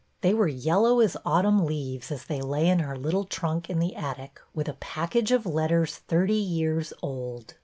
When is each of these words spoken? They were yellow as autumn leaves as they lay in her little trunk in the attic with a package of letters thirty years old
They 0.21 0.33
were 0.33 0.47
yellow 0.47 0.99
as 0.99 1.15
autumn 1.27 1.63
leaves 1.63 2.11
as 2.11 2.25
they 2.25 2.41
lay 2.41 2.67
in 2.67 2.79
her 2.79 2.97
little 2.97 3.23
trunk 3.23 3.69
in 3.69 3.77
the 3.77 3.95
attic 3.95 4.39
with 4.51 4.67
a 4.67 4.73
package 4.79 5.31
of 5.31 5.45
letters 5.45 5.97
thirty 5.97 6.33
years 6.33 6.91
old 7.03 7.53